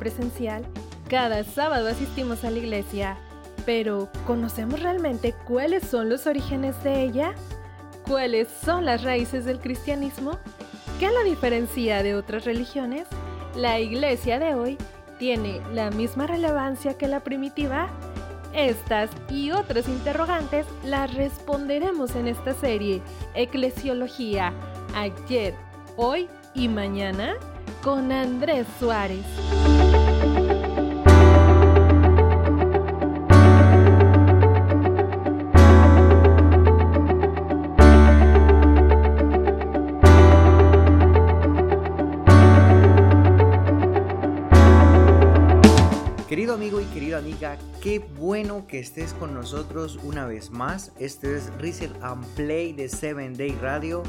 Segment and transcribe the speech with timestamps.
[0.00, 0.64] presencial,
[1.08, 3.16] cada sábado asistimos a la iglesia.
[3.64, 7.34] Pero, ¿conocemos realmente cuáles son los orígenes de ella?
[8.08, 10.38] ¿Cuáles son las raíces del cristianismo?
[10.98, 13.06] ¿Qué la diferencia de otras religiones?
[13.54, 14.78] ¿La iglesia de hoy
[15.18, 17.88] tiene la misma relevancia que la primitiva?
[18.52, 23.00] Estas y otras interrogantes las responderemos en esta serie
[23.34, 24.52] Eclesiología,
[24.94, 25.54] ayer,
[25.96, 27.34] hoy y mañana
[27.82, 29.24] con Andrés Suárez.
[46.30, 50.92] Querido amigo y querida amiga, qué bueno que estés con nosotros una vez más.
[50.96, 54.04] Este es Reset and Play de 7 Day Radio.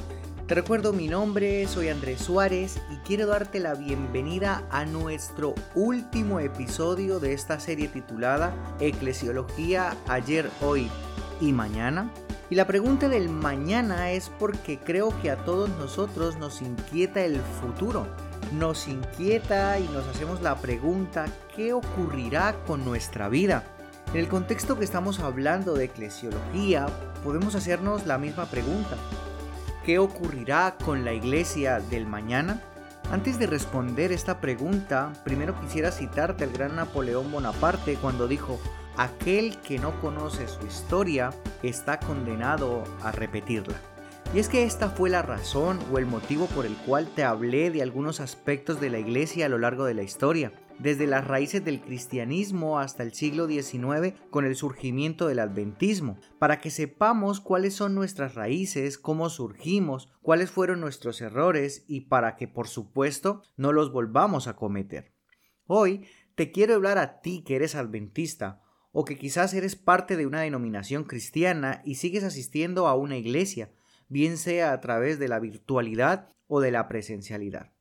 [0.46, 6.40] Te recuerdo mi nombre, soy Andrés Suárez y quiero darte la bienvenida a nuestro último
[6.40, 10.92] episodio de esta serie titulada Eclesiología ayer, hoy
[11.40, 12.12] y mañana.
[12.52, 17.42] Y la pregunta del mañana es porque creo que a todos nosotros nos inquieta el
[17.60, 18.06] futuro
[18.52, 23.64] nos inquieta y nos hacemos la pregunta, ¿qué ocurrirá con nuestra vida?
[24.14, 26.88] En el contexto que estamos hablando de eclesiología,
[27.24, 28.98] podemos hacernos la misma pregunta.
[29.86, 32.62] ¿Qué ocurrirá con la iglesia del mañana?
[33.12, 38.60] Antes de responder esta pregunta, primero quisiera citarte al gran Napoleón Bonaparte cuando dijo,
[38.98, 41.32] aquel que no conoce su historia
[41.64, 43.91] está condenado a repetirla.
[44.34, 47.70] Y es que esta fue la razón o el motivo por el cual te hablé
[47.70, 51.66] de algunos aspectos de la iglesia a lo largo de la historia, desde las raíces
[51.66, 57.74] del cristianismo hasta el siglo XIX con el surgimiento del adventismo, para que sepamos cuáles
[57.74, 63.74] son nuestras raíces, cómo surgimos, cuáles fueron nuestros errores y para que por supuesto no
[63.74, 65.14] los volvamos a cometer.
[65.66, 66.06] Hoy
[66.36, 68.62] te quiero hablar a ti que eres adventista
[68.94, 73.72] o que quizás eres parte de una denominación cristiana y sigues asistiendo a una iglesia,
[74.12, 77.72] bien sea a través de la virtualidad o de la presencialidad.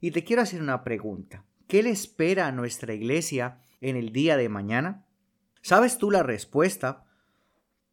[0.00, 1.44] Y te quiero hacer una pregunta.
[1.66, 5.06] ¿Qué le espera a nuestra iglesia en el día de mañana?
[5.60, 7.04] ¿Sabes tú la respuesta?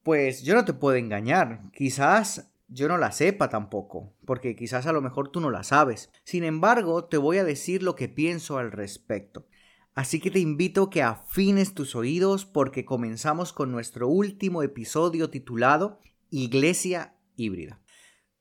[0.03, 1.71] Pues yo no te puedo engañar.
[1.73, 6.11] Quizás yo no la sepa tampoco, porque quizás a lo mejor tú no la sabes.
[6.23, 9.47] Sin embargo, te voy a decir lo que pienso al respecto.
[9.95, 15.29] Así que te invito a que afines tus oídos porque comenzamos con nuestro último episodio
[15.29, 17.79] titulado Iglesia híbrida.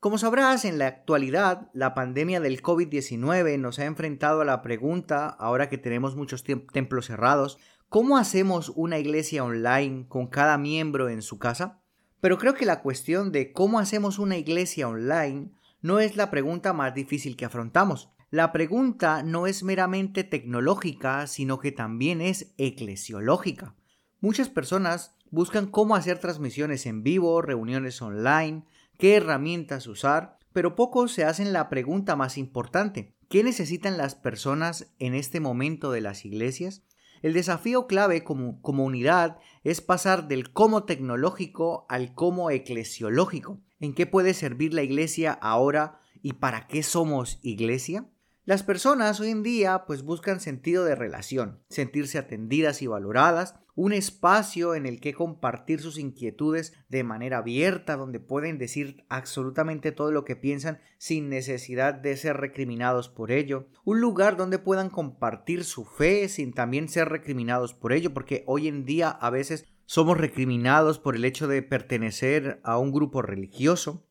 [0.01, 5.27] Como sabrás, en la actualidad, la pandemia del COVID-19 nos ha enfrentado a la pregunta,
[5.29, 11.21] ahora que tenemos muchos templos cerrados, ¿cómo hacemos una iglesia online con cada miembro en
[11.21, 11.81] su casa?
[12.21, 16.73] Pero creo que la cuestión de cómo hacemos una iglesia online no es la pregunta
[16.73, 18.11] más difícil que afrontamos.
[18.31, 23.75] La pregunta no es meramente tecnológica, sino que también es eclesiológica.
[24.21, 28.65] Muchas personas buscan cómo hacer transmisiones en vivo, reuniones online,
[28.99, 34.93] qué herramientas usar, pero pocos se hacen la pregunta más importante, ¿qué necesitan las personas
[34.99, 36.83] en este momento de las iglesias?
[37.23, 43.61] El desafío clave como, unidad es pasar del cómo tecnológico al cómo eclesiológico.
[43.81, 48.09] ¿En qué puede servir la iglesia ahora y para qué somos iglesia?
[48.49, 53.93] Las personas hoy en día pues buscan sentido de relación, sentirse atendidas y valoradas, un
[53.93, 60.13] espacio en el que compartir sus inquietudes de manera abierta, donde pueden decir absolutamente todo
[60.13, 65.63] lo que piensan sin necesidad de ser recriminados por ello, un lugar donde puedan compartir
[65.63, 70.17] su fe sin también ser recriminados por ello, porque hoy en día a veces somos
[70.17, 74.08] recriminados por el hecho de pertenecer a un grupo religioso,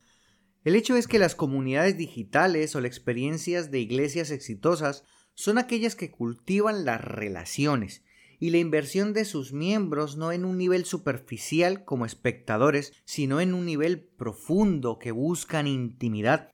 [0.68, 5.96] el hecho es que las comunidades digitales o las experiencias de iglesias exitosas son aquellas
[5.96, 8.04] que cultivan las relaciones
[8.38, 13.54] y la inversión de sus miembros no en un nivel superficial como espectadores, sino en
[13.54, 16.52] un nivel profundo que buscan intimidad.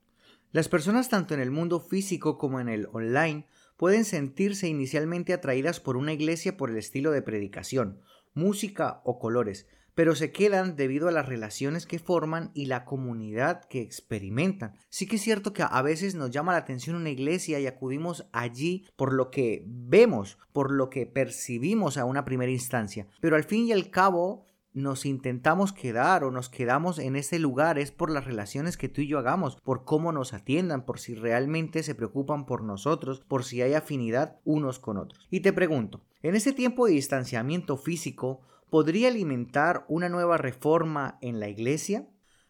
[0.51, 3.47] Las personas tanto en el mundo físico como en el online
[3.77, 7.99] pueden sentirse inicialmente atraídas por una iglesia por el estilo de predicación,
[8.35, 13.63] música o colores, pero se quedan debido a las relaciones que forman y la comunidad
[13.65, 14.73] que experimentan.
[14.89, 18.27] Sí que es cierto que a veces nos llama la atención una iglesia y acudimos
[18.31, 23.43] allí por lo que vemos, por lo que percibimos a una primera instancia, pero al
[23.43, 28.09] fin y al cabo nos intentamos quedar o nos quedamos en ese lugar es por
[28.09, 31.95] las relaciones que tú y yo hagamos, por cómo nos atiendan, por si realmente se
[31.95, 35.27] preocupan por nosotros, por si hay afinidad unos con otros.
[35.29, 38.41] Y te pregunto, en ese tiempo de distanciamiento físico,
[38.73, 42.07] podría alimentar una nueva reforma en la Iglesia?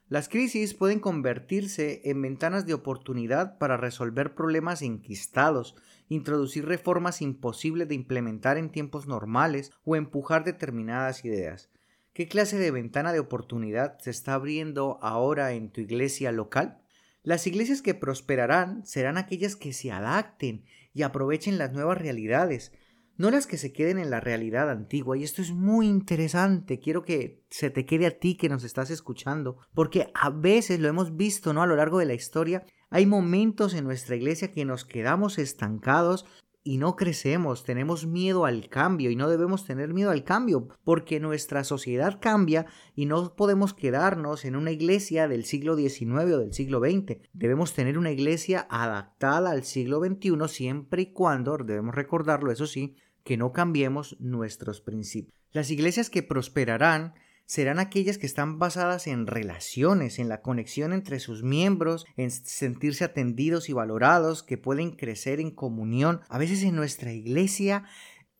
[0.07, 5.75] Las crisis pueden convertirse en ventanas de oportunidad para resolver problemas enquistados,
[6.07, 11.69] introducir reformas imposibles de implementar en tiempos normales o empujar determinadas ideas.
[12.13, 16.79] ¿Qué clase de ventana de oportunidad se está abriendo ahora en tu iglesia local?
[17.21, 22.71] Las iglesias que prosperarán serán aquellas que se adapten y aprovechen las nuevas realidades,
[23.17, 25.17] no las que se queden en la realidad antigua.
[25.17, 28.89] Y esto es muy interesante, quiero que se te quede a ti que nos estás
[28.89, 31.61] escuchando, porque a veces lo hemos visto, ¿no?
[31.61, 36.25] A lo largo de la historia, hay momentos en nuestra iglesia que nos quedamos estancados
[36.63, 41.19] y no crecemos, tenemos miedo al cambio y no debemos tener miedo al cambio porque
[41.19, 42.65] nuestra sociedad cambia
[42.95, 47.17] y no podemos quedarnos en una iglesia del siglo XIX o del siglo XX.
[47.33, 52.95] Debemos tener una iglesia adaptada al siglo XXI siempre y cuando, debemos recordarlo eso sí,
[53.23, 55.33] que no cambiemos nuestros principios.
[55.51, 57.13] Las iglesias que prosperarán
[57.45, 63.03] serán aquellas que están basadas en relaciones, en la conexión entre sus miembros, en sentirse
[63.03, 66.21] atendidos y valorados, que pueden crecer en comunión.
[66.29, 67.83] A veces en nuestra iglesia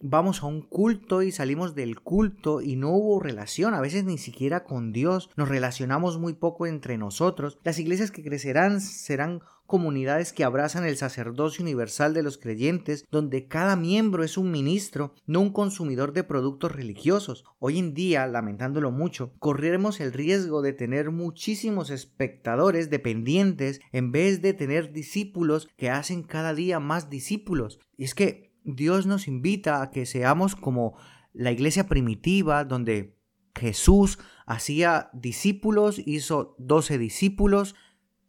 [0.04, 4.18] vamos a un culto y salimos del culto y no hubo relación, a veces ni
[4.18, 7.58] siquiera con Dios, nos relacionamos muy poco entre nosotros.
[7.64, 13.48] Las iglesias que crecerán serán comunidades que abrazan el sacerdocio universal de los creyentes, donde
[13.48, 17.46] cada miembro es un ministro, no un consumidor de productos religiosos.
[17.60, 24.42] Hoy en día, lamentándolo mucho, correremos el riesgo de tener muchísimos espectadores dependientes en vez
[24.42, 27.80] de tener discípulos que hacen cada día más discípulos.
[27.98, 30.96] Y es que Dios nos invita a que seamos como
[31.34, 33.18] la iglesia primitiva, donde
[33.56, 37.76] Jesús hacía discípulos, hizo doce discípulos,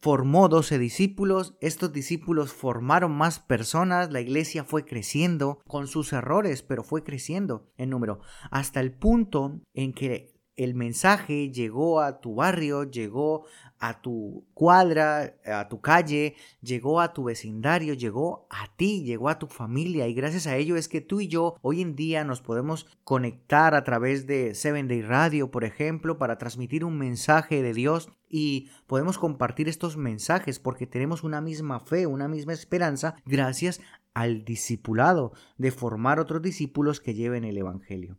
[0.01, 6.63] formó doce discípulos, estos discípulos formaron más personas, la iglesia fue creciendo con sus errores,
[6.63, 8.21] pero fue creciendo en número,
[8.51, 13.45] hasta el punto en que el mensaje llegó a tu barrio, llegó
[13.79, 19.39] a tu cuadra, a tu calle, llegó a tu vecindario, llegó a ti, llegó a
[19.39, 22.41] tu familia y gracias a ello es que tú y yo hoy en día nos
[22.41, 27.75] podemos conectar a través de Seven Day Radio, por ejemplo, para transmitir un mensaje de
[27.75, 33.81] Dios y podemos compartir estos mensajes porque tenemos una misma fe, una misma esperanza gracias
[34.15, 38.17] al discipulado de formar otros discípulos que lleven el Evangelio.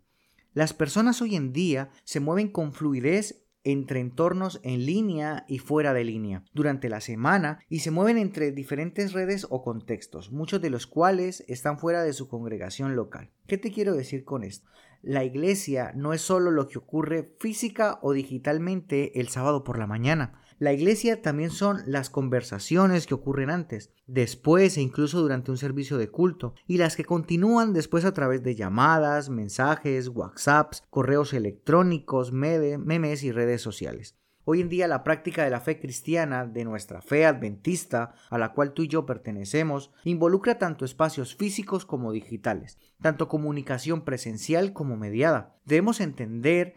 [0.56, 5.94] Las personas hoy en día se mueven con fluidez entre entornos en línea y fuera
[5.94, 10.70] de línea durante la semana y se mueven entre diferentes redes o contextos, muchos de
[10.70, 13.32] los cuales están fuera de su congregación local.
[13.48, 14.70] ¿Qué te quiero decir con esto?
[15.02, 19.88] La iglesia no es solo lo que ocurre física o digitalmente el sábado por la
[19.88, 20.40] mañana.
[20.58, 25.98] La iglesia también son las conversaciones que ocurren antes, después e incluso durante un servicio
[25.98, 32.32] de culto, y las que continúan después a través de llamadas, mensajes, WhatsApps, correos electrónicos,
[32.32, 34.16] memes y redes sociales.
[34.48, 38.54] Hoy en día la práctica de la fe cristiana, de nuestra fe adventista, a la
[38.54, 44.98] cual tú y yo pertenecemos, involucra tanto espacios físicos como digitales, tanto comunicación presencial como
[44.98, 45.58] mediada.
[45.66, 46.76] Debemos entender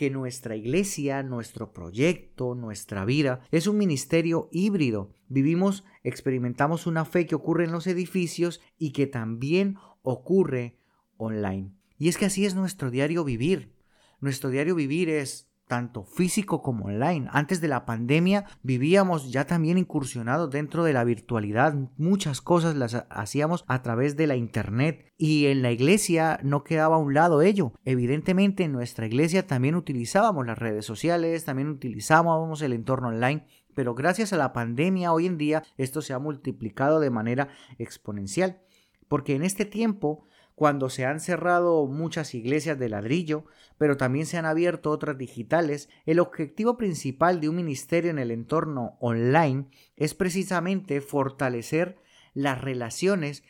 [0.00, 5.12] que nuestra iglesia, nuestro proyecto, nuestra vida es un ministerio híbrido.
[5.28, 10.78] Vivimos, experimentamos una fe que ocurre en los edificios y que también ocurre
[11.18, 11.74] online.
[11.98, 13.74] Y es que así es nuestro diario vivir.
[14.20, 17.28] Nuestro diario vivir es tanto físico como online.
[17.30, 21.76] Antes de la pandemia vivíamos ya también incursionados dentro de la virtualidad.
[21.96, 26.96] Muchas cosas las hacíamos a través de la internet y en la iglesia no quedaba
[26.96, 27.72] a un lado ello.
[27.84, 33.46] Evidentemente en nuestra iglesia también utilizábamos las redes sociales, también utilizábamos el entorno online.
[33.72, 37.46] Pero gracias a la pandemia hoy en día esto se ha multiplicado de manera
[37.78, 38.60] exponencial.
[39.06, 40.26] Porque en este tiempo
[40.60, 43.46] cuando se han cerrado muchas iglesias de ladrillo,
[43.78, 48.30] pero también se han abierto otras digitales, el objetivo principal de un ministerio en el
[48.30, 51.96] entorno online es precisamente fortalecer
[52.34, 53.42] las relaciones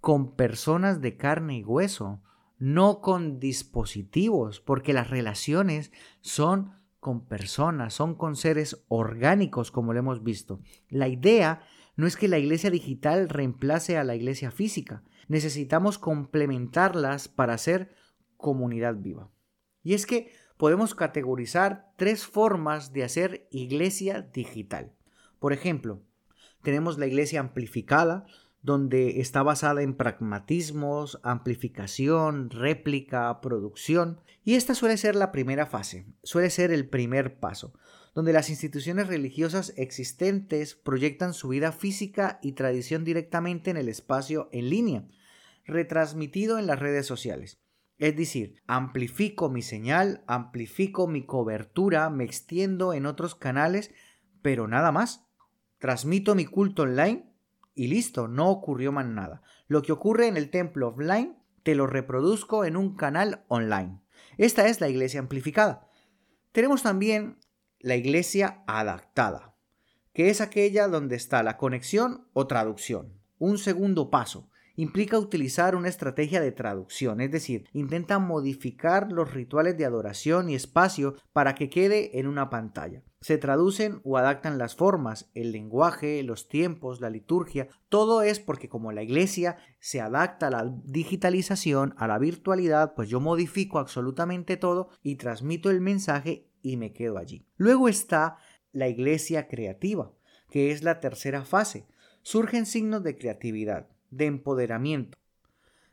[0.00, 2.22] con personas de carne y hueso,
[2.60, 9.98] no con dispositivos, porque las relaciones son con personas, son con seres orgánicos, como lo
[9.98, 10.60] hemos visto.
[10.88, 11.62] La idea
[11.96, 17.94] no es que la iglesia digital reemplace a la iglesia física, necesitamos complementarlas para ser
[18.36, 19.30] comunidad viva.
[19.82, 24.92] Y es que podemos categorizar tres formas de hacer iglesia digital.
[25.38, 26.02] Por ejemplo,
[26.62, 28.26] tenemos la iglesia amplificada,
[28.62, 36.06] donde está basada en pragmatismos, amplificación, réplica, producción, y esta suele ser la primera fase,
[36.22, 37.74] suele ser el primer paso
[38.14, 44.48] donde las instituciones religiosas existentes proyectan su vida física y tradición directamente en el espacio
[44.52, 45.08] en línea,
[45.66, 47.58] retransmitido en las redes sociales.
[47.98, 53.90] Es decir, amplifico mi señal, amplifico mi cobertura, me extiendo en otros canales,
[54.42, 55.26] pero nada más.
[55.78, 57.30] Transmito mi culto online
[57.74, 59.42] y listo, no ocurrió más nada.
[59.66, 64.00] Lo que ocurre en el templo offline, te lo reproduzco en un canal online.
[64.38, 65.88] Esta es la iglesia amplificada.
[66.52, 67.38] Tenemos también
[67.84, 69.54] la iglesia adaptada,
[70.14, 73.12] que es aquella donde está la conexión o traducción.
[73.36, 79.76] Un segundo paso implica utilizar una estrategia de traducción, es decir, intenta modificar los rituales
[79.76, 83.02] de adoración y espacio para que quede en una pantalla.
[83.20, 88.70] Se traducen o adaptan las formas, el lenguaje, los tiempos, la liturgia, todo es porque
[88.70, 94.56] como la iglesia se adapta a la digitalización, a la virtualidad, pues yo modifico absolutamente
[94.56, 97.46] todo y transmito el mensaje y me quedo allí.
[97.56, 98.38] Luego está
[98.72, 100.10] la iglesia creativa,
[100.50, 101.86] que es la tercera fase.
[102.22, 105.18] Surgen signos de creatividad de empoderamiento.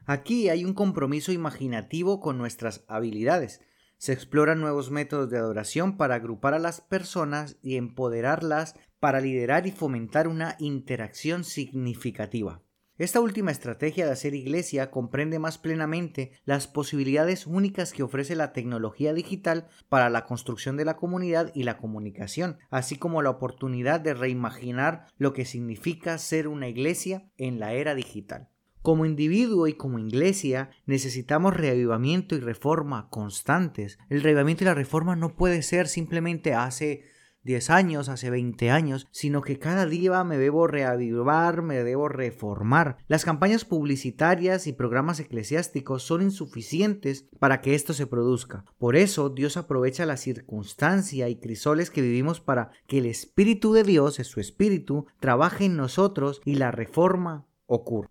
[0.06, 3.62] Aquí hay un compromiso imaginativo con nuestras habilidades.
[3.98, 9.68] Se exploran nuevos métodos de adoración para agrupar a las personas y empoderarlas para liderar
[9.68, 12.64] y fomentar una interacción significativa.
[13.02, 18.54] Esta última estrategia de hacer iglesia comprende más plenamente las posibilidades únicas que ofrece la
[18.54, 24.02] tecnología digital para la construcción de la comunidad y la comunicación, así como la oportunidad
[24.02, 28.50] de reimaginar lo que significa ser una iglesia en la era digital.
[28.84, 33.98] Como individuo y como iglesia necesitamos reavivamiento y reforma constantes.
[34.10, 37.06] El reavivamiento y la reforma no puede ser simplemente hace
[37.44, 42.98] 10 años, hace 20 años, sino que cada día me debo reavivar, me debo reformar.
[43.08, 48.66] Las campañas publicitarias y programas eclesiásticos son insuficientes para que esto se produzca.
[48.78, 53.84] Por eso Dios aprovecha la circunstancia y crisoles que vivimos para que el Espíritu de
[53.84, 58.10] Dios, es su Espíritu, trabaje en nosotros y la reforma ocurra.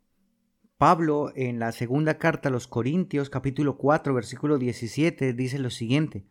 [0.80, 6.24] Pablo en la segunda carta a los Corintios capítulo 4 versículo 17 dice lo siguiente,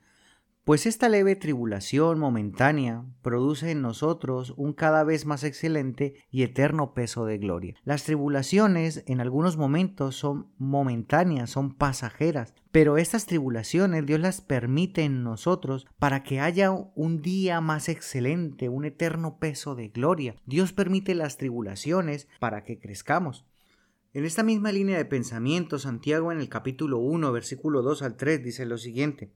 [0.64, 6.94] pues esta leve tribulación momentánea produce en nosotros un cada vez más excelente y eterno
[6.94, 7.76] peso de gloria.
[7.84, 15.04] Las tribulaciones en algunos momentos son momentáneas, son pasajeras, pero estas tribulaciones Dios las permite
[15.04, 20.36] en nosotros para que haya un día más excelente, un eterno peso de gloria.
[20.46, 23.46] Dios permite las tribulaciones para que crezcamos.
[24.12, 28.44] En esta misma línea de pensamiento, Santiago en el capítulo 1, versículo 2 al 3
[28.44, 29.32] dice lo siguiente.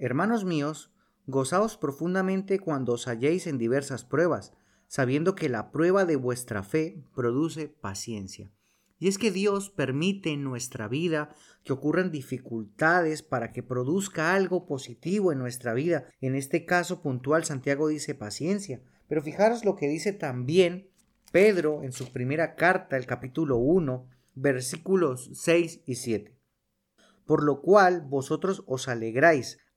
[0.00, 0.92] Hermanos míos,
[1.26, 4.52] gozaos profundamente cuando os halléis en diversas pruebas,
[4.86, 8.52] sabiendo que la prueba de vuestra fe produce paciencia.
[9.00, 14.66] Y es que Dios permite en nuestra vida que ocurran dificultades para que produzca algo
[14.66, 16.06] positivo en nuestra vida.
[16.20, 18.80] En este caso puntual, Santiago dice paciencia.
[19.08, 20.90] Pero fijaros lo que dice también
[21.32, 26.36] Pedro en su primera carta, el capítulo 1, versículos 6 y 7.
[27.26, 29.58] Por lo cual vosotros os alegráis,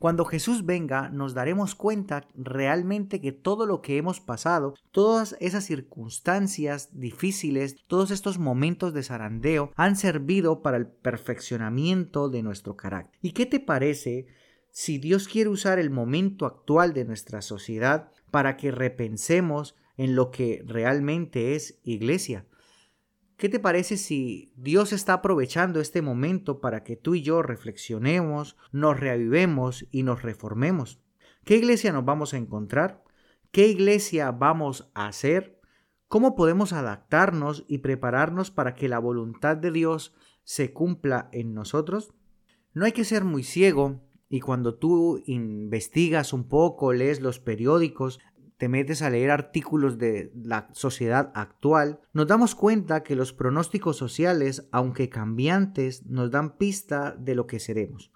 [0.00, 5.64] Cuando Jesús venga, nos daremos cuenta realmente que todo lo que hemos pasado, todas esas
[5.64, 13.18] circunstancias difíciles, todos estos momentos de zarandeo han servido para el perfeccionamiento de nuestro carácter.
[13.20, 14.26] ¿Y qué te parece
[14.70, 20.30] si Dios quiere usar el momento actual de nuestra sociedad para que repensemos en lo
[20.30, 22.46] que realmente es iglesia?
[23.40, 28.58] ¿Qué te parece si Dios está aprovechando este momento para que tú y yo reflexionemos,
[28.70, 31.00] nos reavivemos y nos reformemos?
[31.46, 33.02] ¿Qué iglesia nos vamos a encontrar?
[33.50, 35.58] ¿Qué iglesia vamos a hacer?
[36.06, 42.12] ¿Cómo podemos adaptarnos y prepararnos para que la voluntad de Dios se cumpla en nosotros?
[42.74, 48.20] No hay que ser muy ciego y cuando tú investigas un poco, lees los periódicos,
[48.60, 53.96] te metes a leer artículos de la sociedad actual, nos damos cuenta que los pronósticos
[53.96, 58.12] sociales, aunque cambiantes, nos dan pista de lo que seremos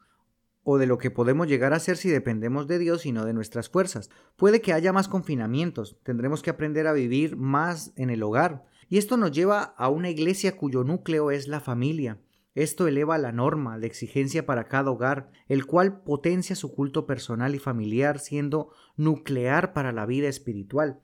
[0.63, 3.33] o de lo que podemos llegar a ser si dependemos de Dios y no de
[3.33, 4.11] nuestras fuerzas.
[4.37, 8.99] Puede que haya más confinamientos, tendremos que aprender a vivir más en el hogar, y
[8.99, 12.21] esto nos lleva a una iglesia cuyo núcleo es la familia,
[12.55, 17.55] esto eleva la norma, la exigencia para cada hogar, el cual potencia su culto personal
[17.55, 21.01] y familiar, siendo nuclear para la vida espiritual.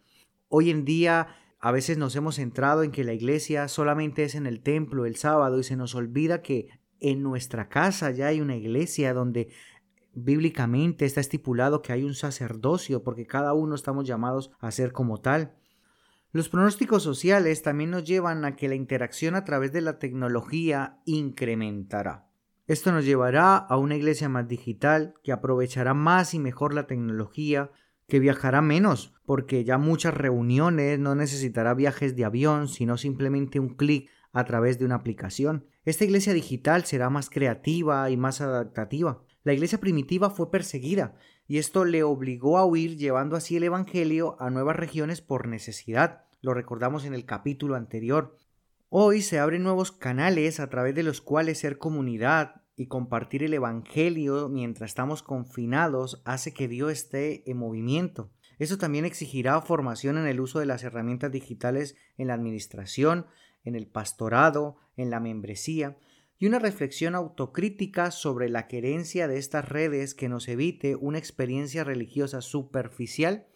[0.49, 1.28] Hoy en día
[1.59, 5.16] a veces nos hemos centrado en que la iglesia solamente es en el templo el
[5.16, 6.69] sábado y se nos olvida que
[7.00, 9.49] en nuestra casa ya hay una iglesia donde
[10.14, 15.21] bíblicamente está estipulado que hay un sacerdocio porque cada uno estamos llamados a ser como
[15.21, 15.57] tal.
[16.33, 21.01] Los pronósticos sociales también nos llevan a que la interacción a través de la tecnología
[21.05, 22.29] incrementará.
[22.69, 27.73] Esto nos llevará a una iglesia más digital, que aprovechará más y mejor la tecnología,
[28.07, 33.71] que viajará menos, porque ya muchas reuniones no necesitará viajes de avión, sino simplemente un
[33.71, 35.67] clic a través de una aplicación.
[35.85, 39.25] Esta iglesia digital será más creativa y más adaptativa.
[39.43, 41.15] La iglesia primitiva fue perseguida
[41.49, 46.25] y esto le obligó a huir llevando así el Evangelio a nuevas regiones por necesidad.
[46.43, 48.37] Lo recordamos en el capítulo anterior.
[48.91, 53.55] Hoy se abren nuevos canales a través de los cuales ser comunidad y compartir el
[53.55, 58.31] Evangelio mientras estamos confinados hace que Dios esté en movimiento.
[58.59, 63.27] Eso también exigirá formación en el uso de las herramientas digitales en la administración,
[63.65, 65.97] en el pastorado, en la membresía,
[66.41, 71.85] y una reflexión autocrítica sobre la querencia de estas redes que nos evite una experiencia
[71.85, 73.47] religiosa superficial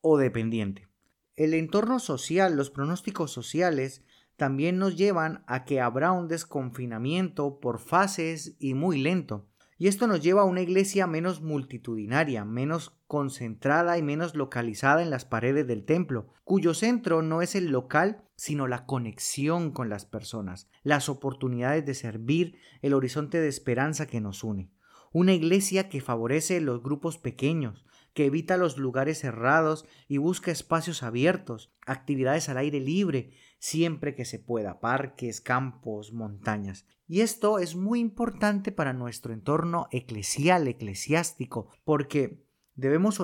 [0.00, 0.88] o dependiente.
[1.36, 4.04] El entorno social, los pronósticos sociales,
[4.36, 9.48] también nos llevan a que habrá un desconfinamiento por fases y muy lento.
[9.76, 15.10] Y esto nos lleva a una iglesia menos multitudinaria, menos concentrada y menos localizada en
[15.10, 20.04] las paredes del templo, cuyo centro no es el local, sino la conexión con las
[20.04, 24.70] personas, las oportunidades de servir, el horizonte de esperanza que nos une.
[25.12, 31.02] Una iglesia que favorece los grupos pequeños, que evita los lugares cerrados y busca espacios
[31.02, 33.32] abiertos, actividades al aire libre,
[33.64, 36.84] siempre que se pueda, parques, campos, montañas.
[37.08, 42.44] Y esto es muy importante para nuestro entorno eclesial, eclesiástico, porque
[42.74, 43.22] debemos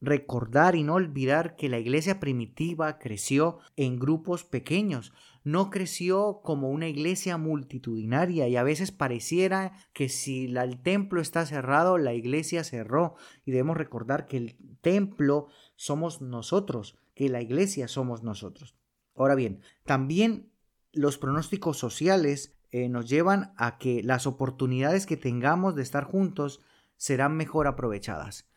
[0.00, 5.12] recordar y no olvidar que la iglesia primitiva creció en grupos pequeños,
[5.44, 11.44] no creció como una iglesia multitudinaria y a veces pareciera que si el templo está
[11.44, 17.88] cerrado, la iglesia cerró y debemos recordar que el templo somos nosotros, que la iglesia
[17.88, 18.74] somos nosotros.
[19.14, 20.52] Ahora bien, también
[20.92, 26.60] los pronósticos sociales eh, nos llevan a que las oportunidades que tengamos de estar juntos
[26.96, 28.48] serán mejor aprovechadas.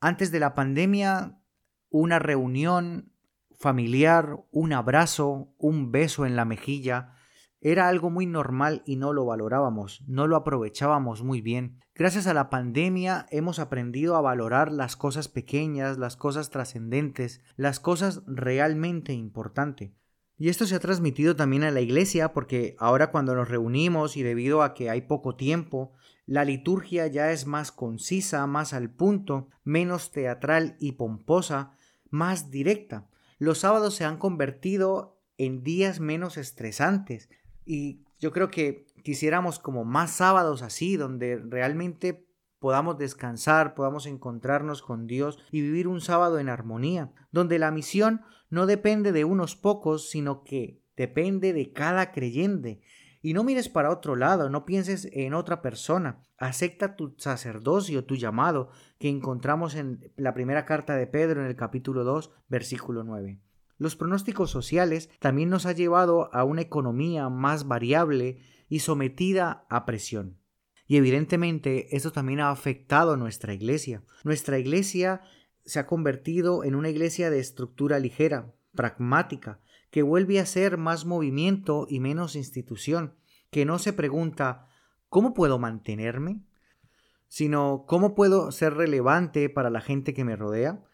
[0.00, 1.40] Antes de la pandemia,
[1.88, 3.12] una reunión
[3.58, 7.15] familiar, un abrazo, un beso en la mejilla,
[7.60, 11.80] era algo muy normal y no lo valorábamos, no lo aprovechábamos muy bien.
[11.94, 17.80] Gracias a la pandemia hemos aprendido a valorar las cosas pequeñas, las cosas trascendentes, las
[17.80, 19.92] cosas realmente importantes.
[20.38, 24.22] Y esto se ha transmitido también a la iglesia porque ahora cuando nos reunimos y
[24.22, 25.94] debido a que hay poco tiempo,
[26.26, 31.72] la liturgia ya es más concisa, más al punto, menos teatral y pomposa,
[32.10, 33.08] más directa.
[33.38, 37.30] Los sábados se han convertido en días menos estresantes
[37.66, 42.26] y yo creo que quisiéramos como más sábados así, donde realmente
[42.58, 48.22] podamos descansar, podamos encontrarnos con Dios y vivir un sábado en armonía, donde la misión
[48.48, 52.80] no depende de unos pocos, sino que depende de cada creyente,
[53.26, 56.22] y no mires para otro lado, no pienses en otra persona.
[56.38, 61.56] Acepta tu sacerdocio, tu llamado, que encontramos en la primera carta de Pedro en el
[61.56, 63.40] capítulo 2, versículo 9.
[63.78, 69.84] Los pronósticos sociales también nos ha llevado a una economía más variable y sometida a
[69.84, 70.38] presión.
[70.86, 74.02] Y evidentemente esto también ha afectado a nuestra iglesia.
[74.24, 75.22] Nuestra iglesia
[75.64, 79.60] se ha convertido en una iglesia de estructura ligera, pragmática,
[79.90, 83.14] que vuelve a ser más movimiento y menos institución,
[83.50, 84.68] que no se pregunta
[85.08, 86.42] ¿cómo puedo mantenerme?
[87.28, 90.84] sino ¿cómo puedo ser relevante para la gente que me rodea?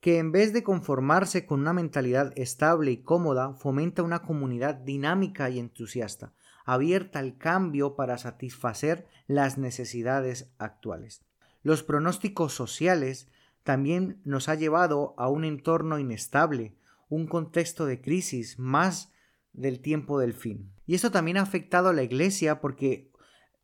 [0.00, 5.50] Que en vez de conformarse con una mentalidad estable y cómoda, fomenta una comunidad dinámica
[5.50, 6.32] y entusiasta,
[6.64, 11.22] abierta al cambio para satisfacer las necesidades actuales.
[11.62, 13.28] Los pronósticos sociales
[13.62, 16.74] también nos ha llevado a un entorno inestable,
[17.10, 19.12] un contexto de crisis más
[19.52, 20.72] del tiempo del fin.
[20.86, 23.10] Y esto también ha afectado a la iglesia porque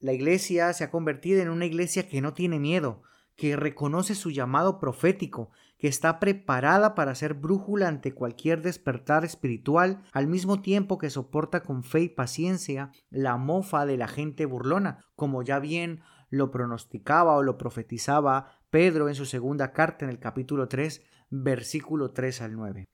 [0.01, 3.03] la iglesia se ha convertido en una iglesia que no tiene miedo,
[3.37, 10.03] que reconoce su llamado profético, que está preparada para ser brújula ante cualquier despertar espiritual,
[10.13, 15.05] al mismo tiempo que soporta con fe y paciencia la mofa de la gente burlona,
[15.15, 20.19] como ya bien lo pronosticaba o lo profetizaba Pedro en su segunda carta en el
[20.19, 22.89] capítulo 3, versículo 3 al 9.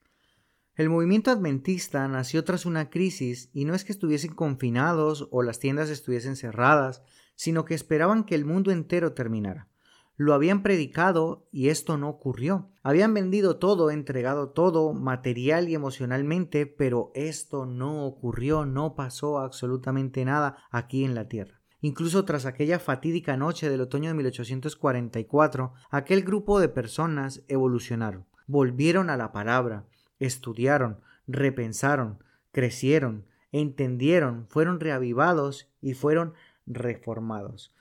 [0.75, 5.59] El movimiento adventista nació tras una crisis y no es que estuviesen confinados o las
[5.59, 7.03] tiendas estuviesen cerradas,
[7.35, 9.67] sino que esperaban que el mundo entero terminara.
[10.15, 12.69] Lo habían predicado y esto no ocurrió.
[12.83, 20.23] Habían vendido todo, entregado todo, material y emocionalmente, pero esto no ocurrió, no pasó absolutamente
[20.23, 21.61] nada aquí en la tierra.
[21.81, 29.09] Incluso tras aquella fatídica noche del otoño de 1844, aquel grupo de personas evolucionaron, volvieron
[29.09, 29.85] a la palabra,
[30.19, 37.73] estudiaron, repensaron, crecieron, entendieron, fueron reavivados y fueron reformados.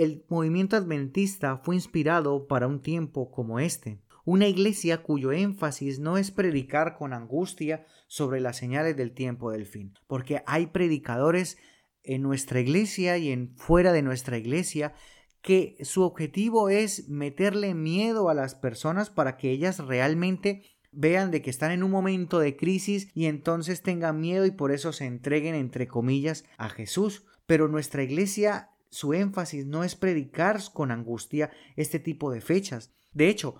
[0.00, 6.16] El movimiento adventista fue inspirado para un tiempo como este, una iglesia cuyo énfasis no
[6.16, 11.58] es predicar con angustia sobre las señales del tiempo del fin, porque hay predicadores
[12.02, 14.94] en nuestra iglesia y en fuera de nuestra iglesia
[15.42, 21.42] que su objetivo es meterle miedo a las personas para que ellas realmente vean de
[21.42, 25.04] que están en un momento de crisis y entonces tengan miedo y por eso se
[25.04, 27.26] entreguen entre comillas a Jesús.
[27.44, 32.92] Pero nuestra iglesia, su énfasis no es predicar con angustia este tipo de fechas.
[33.12, 33.56] De hecho,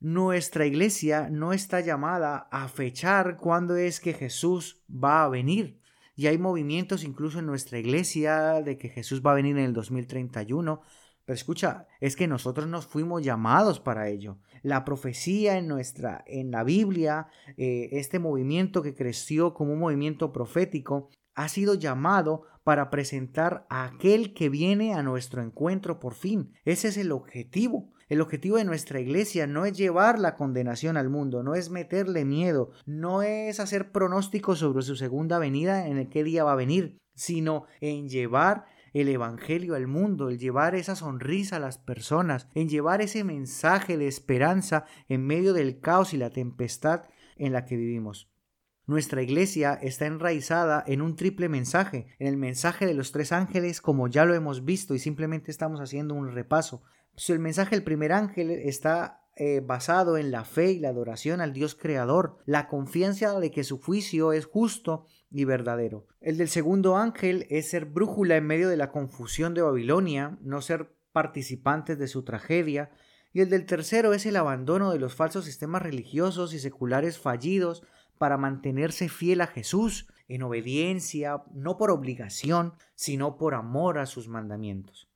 [0.00, 5.80] nuestra iglesia no está llamada a fechar cuándo es que Jesús va a venir.
[6.14, 9.72] Y hay movimientos incluso en nuestra iglesia de que Jesús va a venir en el
[9.72, 10.80] 2031.
[11.24, 14.38] Pero escucha, es que nosotros nos fuimos llamados para ello.
[14.62, 20.32] La profecía en nuestra, en la Biblia, eh, este movimiento que creció como un movimiento
[20.32, 26.52] profético, ha sido llamado para presentar a aquel que viene a nuestro encuentro por fin.
[26.66, 27.94] Ese es el objetivo.
[28.10, 32.26] El objetivo de nuestra iglesia no es llevar la condenación al mundo, no es meterle
[32.26, 36.56] miedo, no es hacer pronósticos sobre su segunda venida en el qué día va a
[36.56, 42.48] venir, sino en llevar el Evangelio al mundo, el llevar esa sonrisa a las personas,
[42.54, 47.04] en llevar ese mensaje de esperanza en medio del caos y la tempestad
[47.38, 48.28] en la que vivimos.
[48.88, 53.82] Nuestra iglesia está enraizada en un triple mensaje, en el mensaje de los tres ángeles
[53.82, 56.82] como ya lo hemos visto y simplemente estamos haciendo un repaso.
[57.12, 61.42] Pues el mensaje del primer ángel está eh, basado en la fe y la adoración
[61.42, 66.06] al Dios creador, la confianza de que su juicio es justo y verdadero.
[66.22, 70.62] El del segundo ángel es ser brújula en medio de la confusión de Babilonia, no
[70.62, 72.90] ser participantes de su tragedia,
[73.34, 77.84] y el del tercero es el abandono de los falsos sistemas religiosos y seculares fallidos
[78.18, 84.28] para mantenerse fiel a Jesús en obediencia, no por obligación, sino por amor a sus
[84.28, 85.08] mandamientos.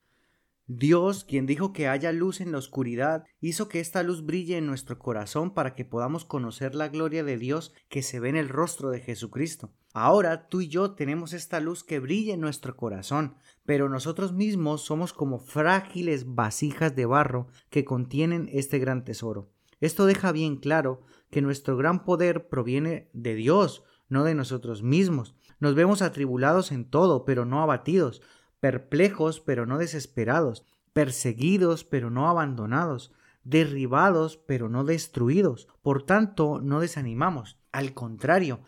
[0.68, 4.66] Dios, quien dijo que haya luz en la oscuridad, hizo que esta luz brille en
[4.66, 8.48] nuestro corazón para que podamos conocer la gloria de Dios que se ve en el
[8.48, 9.72] rostro de Jesucristo.
[9.92, 13.34] Ahora tú y yo tenemos esta luz que brilla en nuestro corazón,
[13.66, 19.50] pero nosotros mismos somos como frágiles vasijas de barro que contienen este gran tesoro.
[19.80, 21.02] Esto deja bien claro
[21.33, 25.35] que nuestro gran poder proviene de Dios, no de nosotros mismos.
[25.61, 28.21] Nos vemos atribulados en todo, pero no abatidos,
[28.61, 33.12] perplejos, pero no desesperados, perseguidos, pero no abandonados,
[33.45, 35.68] derribados, pero no destruidos.
[35.81, 37.59] Por tanto, no desanimamos.
[37.73, 38.61] Al contrario,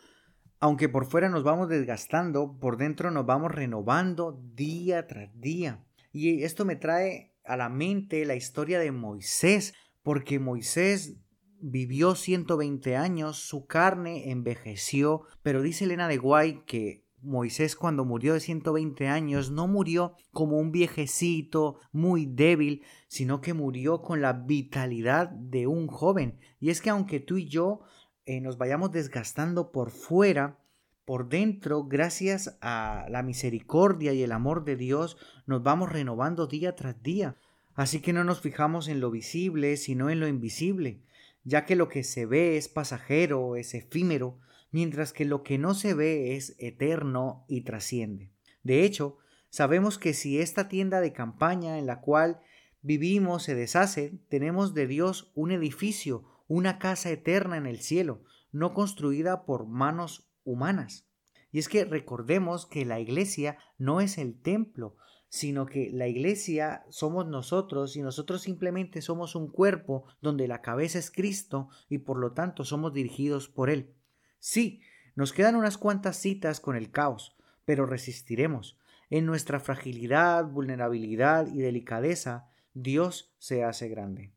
[0.59, 5.85] aunque por fuera nos vamos desgastando, por dentro nos vamos renovando día tras día.
[6.13, 11.19] Y esto me trae a la mente la historia de Moisés porque Moisés
[11.67, 18.35] vivió 120 años, su carne envejeció, pero dice Elena de Guay que Moisés cuando murió
[18.35, 24.35] de 120 años no murió como un viejecito muy débil, sino que murió con la
[24.35, 26.39] vitalidad de un joven.
[26.61, 27.81] Y es que aunque tú y yo
[28.27, 30.59] eh, nos vayamos desgastando por fuera,
[31.07, 36.77] por dentro, gracias a la misericordia y el amor de Dios, nos vamos renovando día
[36.77, 37.39] tras día.
[37.75, 41.03] Así que no nos fijamos en lo visible, sino en lo invisible,
[41.45, 44.39] ya que lo que se ve es pasajero, es efímero,
[44.71, 48.33] mientras que lo que no se ve es eterno y trasciende.
[48.63, 49.19] De hecho,
[49.51, 52.41] sabemos que si esta tienda de campaña en la cual
[52.83, 58.75] vivimos se deshace, tenemos de Dios un edificio, una casa eterna en el cielo, no
[58.75, 61.07] construida por manos humanas.
[61.53, 64.97] Y es que recordemos que la iglesia no es el templo,
[65.35, 71.01] sino que la iglesia somos nosotros y nosotros simplemente somos un cuerpo donde la cabeza
[71.01, 73.97] es Cristo y por lo tanto somos dirigidos por Él.
[74.39, 74.81] Sí,
[75.17, 78.79] nos quedan unas cuantas citas con el caos, pero resistiremos.
[79.11, 84.31] En nuestra fragilidad, vulnerabilidad y delicadeza, Dios se hace grande.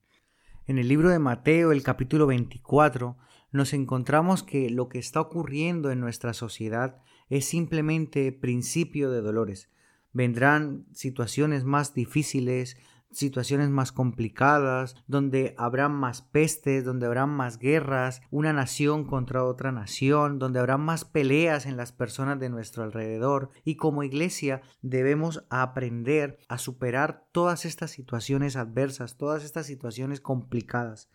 [0.66, 3.18] En el libro de Mateo, el capítulo 24,
[3.52, 6.98] nos encontramos que lo que está ocurriendo en nuestra sociedad
[7.30, 9.70] es simplemente principio de dolores
[10.18, 12.76] vendrán situaciones más difíciles,
[13.12, 19.72] situaciones más complicadas, donde habrá más pestes, donde habrá más guerras, una nación contra otra
[19.72, 25.46] nación, donde habrá más peleas en las personas de nuestro alrededor y como iglesia debemos
[25.52, 31.12] aprender a superar todas estas situaciones adversas, todas estas situaciones complicadas.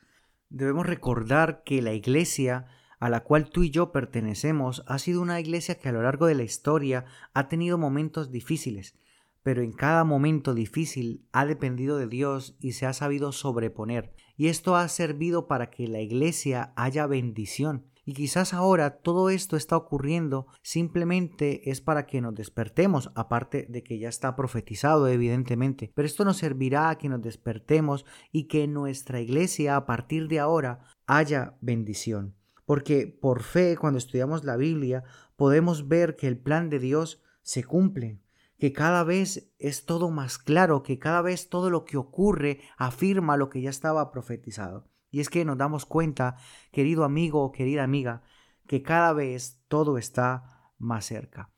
[0.49, 2.67] Debemos recordar que la iglesia
[3.03, 6.27] a la cual tú y yo pertenecemos ha sido una iglesia que a lo largo
[6.27, 8.97] de la historia ha tenido momentos difíciles,
[9.43, 14.15] pero en cada momento difícil ha dependido de Dios y se ha sabido sobreponer.
[14.37, 17.89] Y esto ha servido para que la iglesia haya bendición.
[18.05, 23.83] Y quizás ahora todo esto está ocurriendo simplemente es para que nos despertemos, aparte de
[23.83, 28.63] que ya está profetizado evidentemente, pero esto nos servirá a que nos despertemos y que
[28.63, 32.37] en nuestra iglesia a partir de ahora haya bendición.
[32.73, 35.05] Porque por fe, cuando estudiamos la Biblia,
[35.37, 38.23] podemos ver que el plan de Dios se cumple,
[38.59, 43.37] que cada vez es todo más claro, que cada vez todo lo que ocurre afirma
[43.37, 44.89] lo que ya estaba profetizado.
[45.11, 46.37] Y es que nos damos cuenta,
[46.71, 48.23] querido amigo o querida amiga,
[48.67, 51.53] que cada vez todo está más cerca.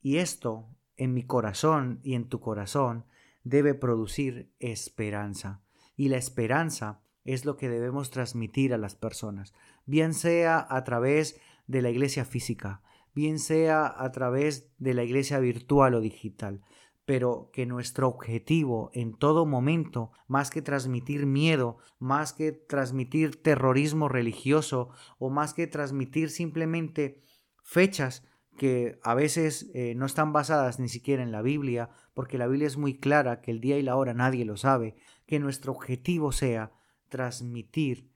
[0.00, 3.06] Y esto en mi corazón y en tu corazón
[3.42, 5.64] debe producir esperanza.
[5.96, 9.54] Y la esperanza es lo que debemos transmitir a las personas,
[9.86, 12.82] bien sea a través de la iglesia física,
[13.14, 16.62] bien sea a través de la iglesia virtual o digital,
[17.04, 24.08] pero que nuestro objetivo en todo momento, más que transmitir miedo, más que transmitir terrorismo
[24.08, 27.20] religioso o más que transmitir simplemente
[27.62, 28.24] fechas
[28.56, 32.66] que a veces eh, no están basadas ni siquiera en la Biblia, porque la Biblia
[32.66, 36.30] es muy clara que el día y la hora nadie lo sabe, que nuestro objetivo
[36.30, 36.70] sea
[37.10, 38.10] transmitir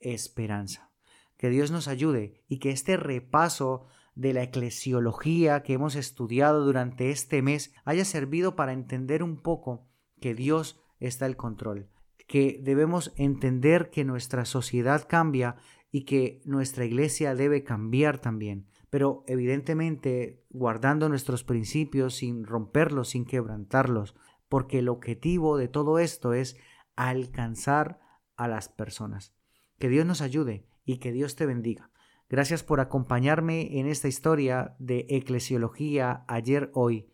[0.00, 0.90] esperanza.
[1.36, 7.10] Que Dios nos ayude y que este repaso de la eclesiología que hemos estudiado durante
[7.10, 9.86] este mes haya servido para entender un poco
[10.20, 11.88] que Dios está al control,
[12.26, 15.56] que debemos entender que nuestra sociedad cambia
[15.90, 23.24] y que nuestra iglesia debe cambiar también, pero evidentemente guardando nuestros principios sin romperlos, sin
[23.24, 24.14] quebrantarlos,
[24.48, 26.56] porque el objetivo de todo esto es
[26.94, 28.00] alcanzar
[28.36, 29.34] a las personas.
[29.78, 31.90] Que Dios nos ayude y que Dios te bendiga.
[32.28, 37.12] Gracias por acompañarme en esta historia de eclesiología ayer, hoy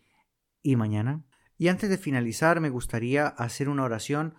[0.61, 1.25] y mañana.
[1.57, 4.35] Y antes de finalizar, me gustaría hacer una oración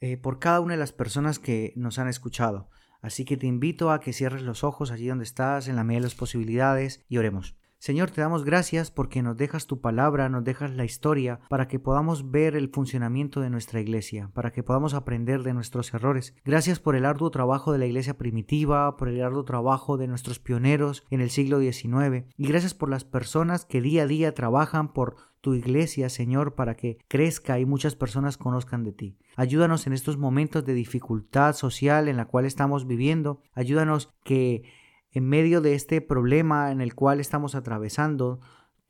[0.00, 2.70] eh, por cada una de las personas que nos han escuchado.
[3.02, 6.00] Así que te invito a que cierres los ojos allí donde estás, en la medida
[6.00, 7.56] de las posibilidades, y oremos.
[7.80, 11.78] Señor, te damos gracias porque nos dejas tu palabra, nos dejas la historia, para que
[11.78, 16.34] podamos ver el funcionamiento de nuestra iglesia, para que podamos aprender de nuestros errores.
[16.44, 20.38] Gracias por el arduo trabajo de la iglesia primitiva, por el arduo trabajo de nuestros
[20.38, 24.92] pioneros en el siglo XIX, y gracias por las personas que día a día trabajan
[24.92, 29.16] por tu iglesia, Señor, para que crezca y muchas personas conozcan de ti.
[29.36, 33.40] Ayúdanos en estos momentos de dificultad social en la cual estamos viviendo.
[33.54, 34.64] Ayúdanos que
[35.12, 38.40] en medio de este problema en el cual estamos atravesando,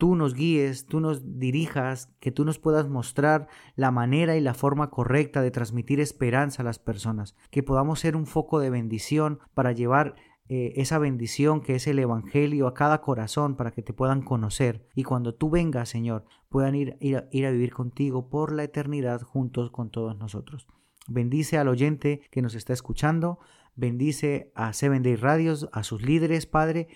[0.00, 4.54] tú nos guíes, tú nos dirijas, que tú nos puedas mostrar la manera y la
[4.54, 9.40] forma correcta de transmitir esperanza a las personas, que podamos ser un foco de bendición
[9.52, 10.14] para llevar
[10.48, 14.88] eh, esa bendición que es el Evangelio a cada corazón para que te puedan conocer
[14.94, 19.20] y cuando tú vengas, Señor, puedan ir, ir, ir a vivir contigo por la eternidad
[19.20, 20.66] juntos con todos nosotros.
[21.08, 23.38] Bendice al oyente que nos está escuchando,
[23.76, 26.88] Bendice a Seven Day Radios, a sus líderes, Padre,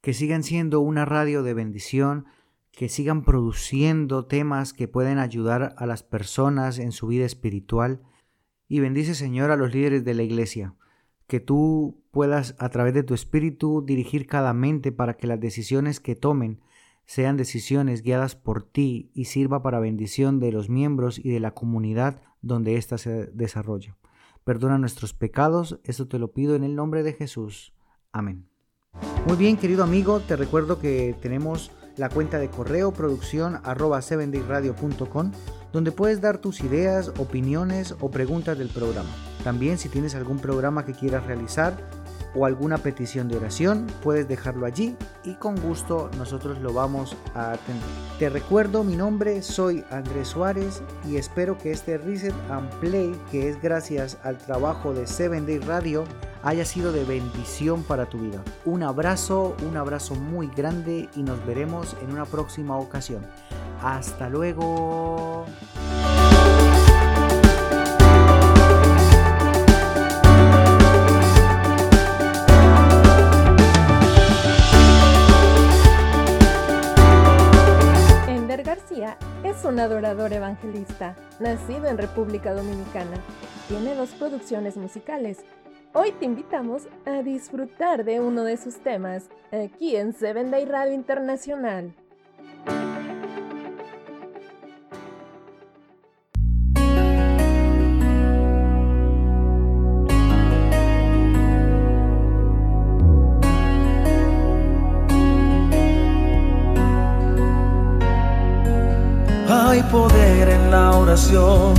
[0.00, 2.26] que sigan siendo una radio de bendición,
[2.72, 8.00] que sigan produciendo temas que pueden ayudar a las personas en su vida espiritual.
[8.68, 10.74] Y bendice, Señor, a los líderes de la iglesia,
[11.26, 16.00] que tú puedas a través de tu espíritu dirigir cada mente para que las decisiones
[16.00, 16.60] que tomen
[17.06, 21.54] sean decisiones guiadas por ti y sirva para bendición de los miembros y de la
[21.54, 23.96] comunidad donde ésta se desarrolla.
[24.50, 27.72] Perdona nuestros pecados, esto te lo pido en el nombre de Jesús.
[28.10, 28.48] Amén.
[29.24, 34.00] Muy bien, querido amigo, te recuerdo que tenemos la cuenta de correo producción arroba
[35.72, 39.10] donde puedes dar tus ideas, opiniones o preguntas del programa.
[39.44, 41.88] También si tienes algún programa que quieras realizar,
[42.34, 47.52] o alguna petición de oración, puedes dejarlo allí y con gusto nosotros lo vamos a
[47.52, 47.82] atender.
[48.18, 53.48] Te recuerdo mi nombre, soy Andrés Suárez y espero que este Reset and Play, que
[53.48, 56.04] es gracias al trabajo de Seven Day Radio,
[56.42, 58.42] haya sido de bendición para tu vida.
[58.64, 63.26] Un abrazo, un abrazo muy grande y nos veremos en una próxima ocasión.
[63.82, 65.46] Hasta luego.
[79.70, 83.16] Un adorador evangelista, nacido en República Dominicana.
[83.68, 85.44] Tiene dos producciones musicales.
[85.92, 90.92] Hoy te invitamos a disfrutar de uno de sus temas aquí en Seven Day Radio
[90.92, 91.94] Internacional.
[110.70, 111.74] En la oración,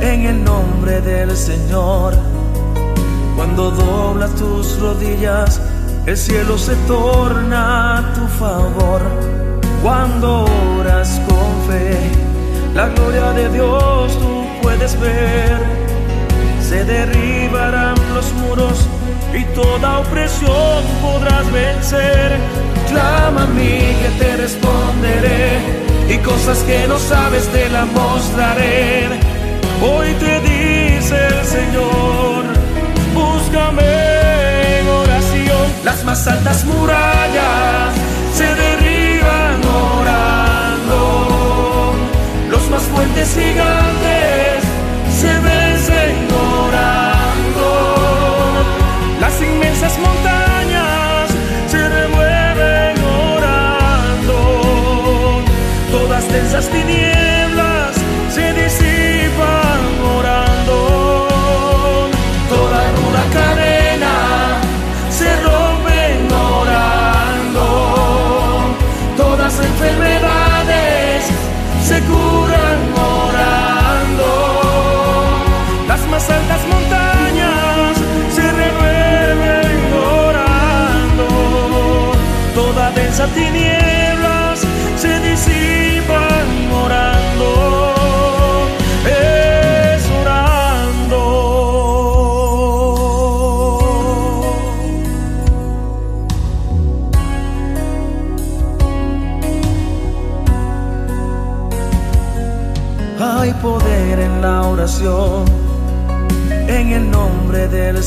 [0.00, 2.14] en el nombre del Señor.
[3.36, 5.60] Cuando doblas tus rodillas
[6.06, 9.00] el cielo se torna a tu favor
[9.82, 10.44] cuando
[10.78, 11.96] oras con fe.
[12.74, 15.58] La gloria de Dios tú puedes ver.
[16.60, 18.86] Se derribarán los muros
[19.32, 22.38] y toda opresión podrás vencer.
[22.88, 29.08] Clama a mí que te responderé y cosas que no sabes te las mostraré.
[29.82, 32.44] Hoy te dice el Señor,
[33.14, 35.66] búscame en oración.
[35.84, 37.94] Las más altas murallas
[38.34, 39.64] se derriban
[39.98, 41.94] orando.
[42.50, 44.64] Los más fuertes gigantes
[45.20, 45.63] se vencen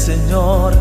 [0.08, 0.74] Señor.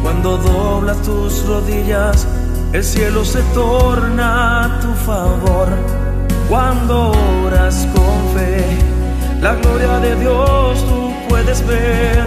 [0.00, 2.28] Cuando doblas tus rodillas,
[2.72, 5.66] el cielo se torna a tu favor.
[6.48, 7.10] Cuando
[7.44, 8.64] oras con fe,
[9.40, 12.24] la gloria de Dios tú puedes ver.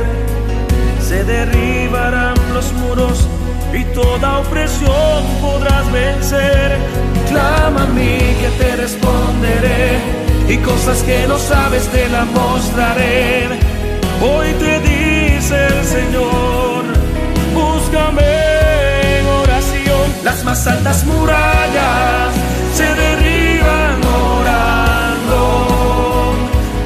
[1.00, 3.26] Se derribarán los muros
[3.74, 6.78] y toda opresión podrás vencer.
[7.30, 10.00] Clama a mí que te responderé
[10.50, 13.48] y cosas que no sabes te las mostraré.
[14.22, 14.87] Hoy te
[20.58, 22.34] Las altas murallas
[22.74, 25.40] se derriban orando.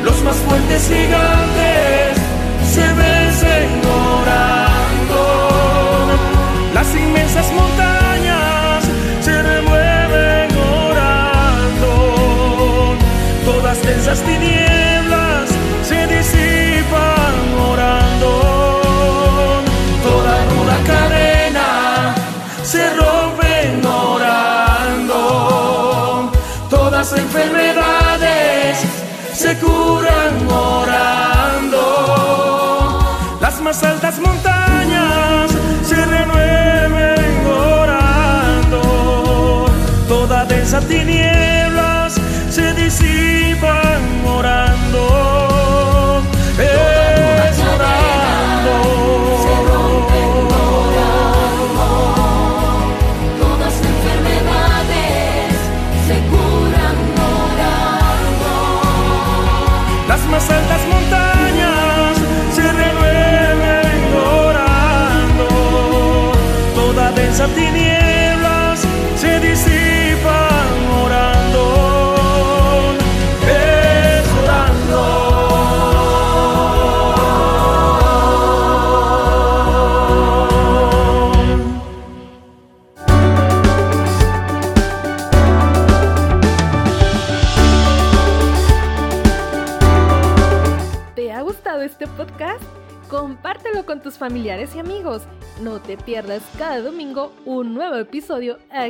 [0.03, 2.17] Los más fuertes gigantes
[2.69, 5.21] se vencen orando.
[6.73, 8.83] Las inmensas montañas
[9.21, 10.51] se remueven
[10.83, 11.91] orando.
[13.45, 14.80] Todas densas tinieblas
[29.41, 29.80] se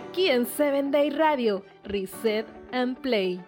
[0.08, 3.42] aquí en 7 Day Radio, Reset and Play.